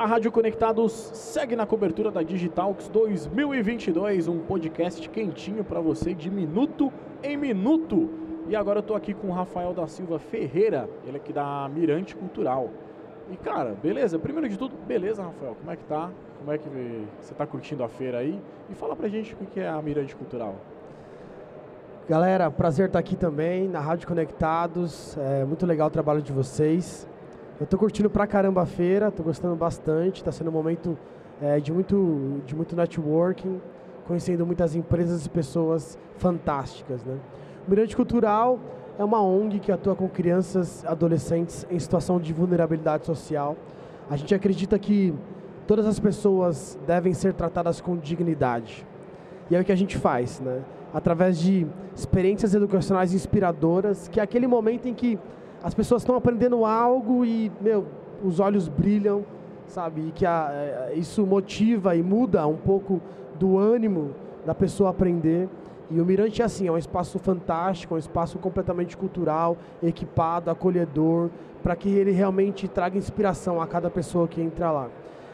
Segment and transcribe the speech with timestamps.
[0.00, 6.30] A Rádio Conectados segue na cobertura da Digitalx 2022, um podcast quentinho para você de
[6.30, 6.90] minuto
[7.22, 8.08] em minuto.
[8.48, 12.16] E agora eu tô aqui com o Rafael da Silva Ferreira, ele aqui da Mirante
[12.16, 12.70] Cultural.
[13.30, 14.18] E cara, beleza?
[14.18, 15.54] Primeiro de tudo, beleza, Rafael?
[15.54, 16.10] Como é que tá?
[16.38, 16.70] Como é que
[17.20, 18.40] você tá curtindo a feira aí?
[18.70, 20.54] E fala pra gente o que é a Mirante Cultural.
[22.08, 25.14] Galera, prazer estar aqui também na Rádio Conectados.
[25.18, 27.06] É muito legal o trabalho de vocês.
[27.60, 30.96] Eu tô curtindo pra caramba a feira, tô gostando bastante, tá sendo um momento
[31.42, 33.60] é, de, muito, de muito networking,
[34.06, 37.04] conhecendo muitas empresas e pessoas fantásticas.
[37.04, 37.18] Né?
[37.66, 38.58] O Mirante Cultural
[38.98, 43.54] é uma ONG que atua com crianças e adolescentes em situação de vulnerabilidade social.
[44.08, 45.12] A gente acredita que
[45.66, 48.86] todas as pessoas devem ser tratadas com dignidade.
[49.50, 50.62] E é o que a gente faz, né?
[50.94, 55.18] Através de experiências educacionais inspiradoras, que é aquele momento em que
[55.62, 57.86] as pessoas estão aprendendo algo e, meu,
[58.24, 59.24] os olhos brilham,
[59.66, 60.08] sabe?
[60.08, 63.00] E que a, é, isso motiva e muda um pouco
[63.38, 64.10] do ânimo
[64.44, 65.48] da pessoa aprender.
[65.90, 70.50] E o Mirante é assim, é um espaço fantástico, é um espaço completamente cultural, equipado,
[70.50, 71.30] acolhedor,
[71.62, 74.88] para que ele realmente traga inspiração a cada pessoa que entra lá.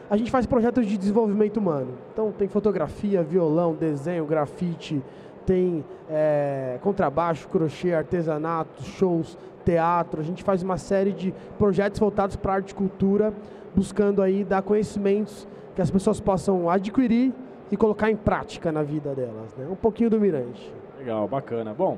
[0.09, 1.93] A gente faz projetos de desenvolvimento humano.
[2.11, 5.03] Então tem fotografia, violão, desenho, grafite,
[5.47, 12.35] tem é, contrabaixo, crochê, artesanato, shows, teatro, a gente faz uma série de projetos voltados
[12.35, 13.33] para arte e cultura,
[13.73, 17.33] buscando aí dar conhecimentos que as pessoas possam adquirir
[17.71, 19.55] e colocar em prática na vida delas.
[19.55, 19.67] Né?
[19.69, 20.73] Um pouquinho do Mirante.
[20.99, 21.73] Legal, bacana.
[21.73, 21.97] Bom,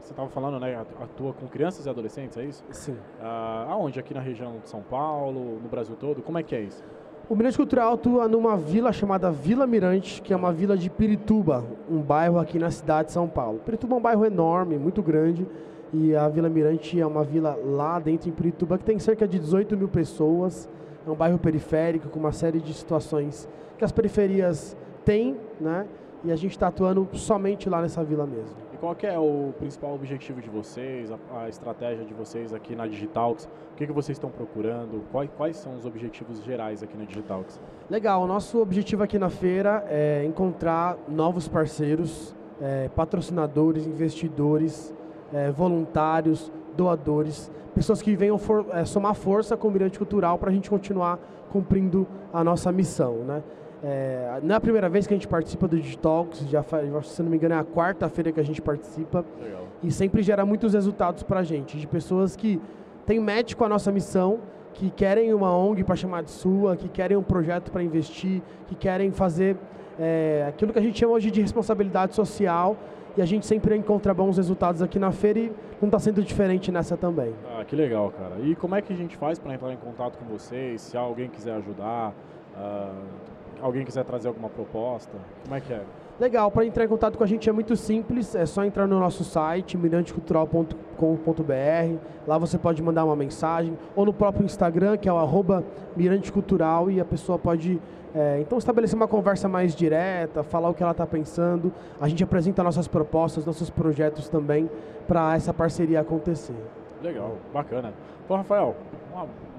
[0.00, 2.64] você estava falando, né, atua com crianças e adolescentes, é isso?
[2.70, 2.96] Sim.
[3.20, 3.98] Ah, aonde?
[3.98, 6.22] Aqui na região de São Paulo, no Brasil todo?
[6.22, 6.82] Como é que é isso?
[7.28, 11.64] O Mirante Cultural atua numa vila chamada Vila Mirante, que é uma vila de Pirituba,
[11.90, 13.58] um bairro aqui na cidade de São Paulo.
[13.64, 15.44] Pirituba é um bairro enorme, muito grande,
[15.92, 19.40] e a Vila Mirante é uma vila lá dentro em Pirituba que tem cerca de
[19.40, 20.68] 18 mil pessoas.
[21.04, 25.84] É um bairro periférico com uma série de situações que as periferias têm, né?
[26.26, 28.56] E a gente está atuando somente lá nessa vila mesmo.
[28.74, 32.88] E qual é o principal objetivo de vocês, a, a estratégia de vocês aqui na
[32.88, 33.44] Digitalx?
[33.44, 35.04] O que, que vocês estão procurando?
[35.12, 37.60] Quais, quais são os objetivos gerais aqui na Digitalx?
[37.88, 44.92] Legal, o nosso objetivo aqui na feira é encontrar novos parceiros, é, patrocinadores, investidores,
[45.32, 50.50] é, voluntários, doadores, pessoas que venham for, é, somar força com o Mirante Cultural para
[50.50, 51.20] a gente continuar
[51.52, 53.18] cumprindo a nossa missão.
[53.18, 53.44] Né?
[53.82, 57.22] É, não é a primeira vez que a gente participa do Digitalks, já faz, se
[57.22, 59.24] não me engano é a quarta-feira que a gente participa.
[59.40, 59.64] Legal.
[59.82, 62.60] E sempre gera muitos resultados para a gente, de pessoas que
[63.04, 64.40] têm match com a nossa missão,
[64.72, 68.74] que querem uma ONG para chamar de sua, que querem um projeto para investir, que
[68.74, 69.56] querem fazer
[69.98, 72.76] é, aquilo que a gente chama hoje de responsabilidade social
[73.16, 76.70] e a gente sempre encontra bons resultados aqui na feira e não está sendo diferente
[76.70, 77.34] nessa também.
[77.56, 78.36] Ah, que legal, cara.
[78.42, 80.82] E como é que a gente faz para entrar em contato com vocês?
[80.82, 82.12] Se alguém quiser ajudar,
[82.54, 85.12] uh, alguém quiser trazer alguma proposta,
[85.44, 85.82] como é que é?
[86.18, 88.98] Legal, para entrar em contato com a gente é muito simples, é só entrar no
[88.98, 95.12] nosso site, mirantecultural.com.br, lá você pode mandar uma mensagem, ou no próprio Instagram, que é
[95.12, 95.62] o arroba
[95.94, 97.78] mirantecultural, e a pessoa pode
[98.14, 102.24] é, então estabelecer uma conversa mais direta, falar o que ela está pensando, a gente
[102.24, 104.70] apresenta nossas propostas, nossos projetos também,
[105.06, 106.56] para essa parceria acontecer.
[107.02, 107.92] Legal, bacana.
[108.26, 108.74] Bom, Rafael,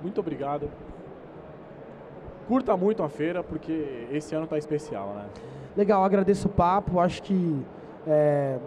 [0.02, 0.68] muito obrigado.
[2.47, 5.25] Curta muito a feira, porque esse ano está especial, né?
[5.75, 7.00] Legal, agradeço o papo.
[7.00, 7.58] Acho que
[8.08, 8.58] é,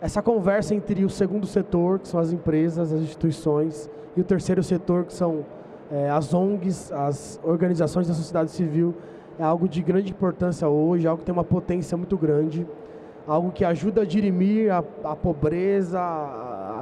[0.00, 4.62] essa conversa entre o segundo setor, que são as empresas, as instituições, e o terceiro
[4.62, 5.44] setor, que são
[5.90, 8.94] é, as ONGs, as organizações da sociedade civil,
[9.38, 12.64] é algo de grande importância hoje, algo que tem uma potência muito grande,
[13.26, 16.00] algo que ajuda a dirimir a, a pobreza,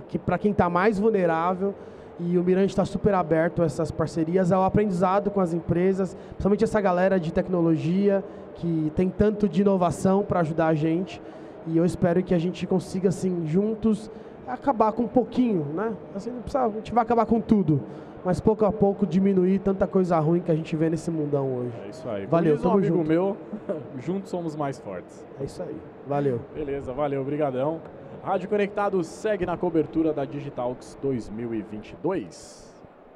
[0.08, 1.74] que, para quem está mais vulnerável
[2.22, 6.64] e o Mirante está super aberto a essas parcerias, ao aprendizado com as empresas, principalmente
[6.64, 8.22] essa galera de tecnologia
[8.56, 11.20] que tem tanto de inovação para ajudar a gente.
[11.66, 14.10] E eu espero que a gente consiga, assim, juntos,
[14.46, 15.92] acabar com um pouquinho, né?
[16.14, 17.80] Assim, não precisa, a gente vai acabar com tudo,
[18.24, 21.72] mas pouco a pouco diminuir tanta coisa ruim que a gente vê nesse mundão hoje.
[21.86, 22.26] É isso aí.
[22.26, 23.08] Valeu, Como diz um amigo junto.
[23.08, 23.36] meu,
[23.98, 25.24] juntos somos mais fortes.
[25.40, 25.76] É isso aí.
[26.06, 26.40] Valeu.
[26.54, 27.80] Beleza, valeu, brigadão.
[28.22, 32.69] Rádio Conectado segue na cobertura da Digitalx 2022.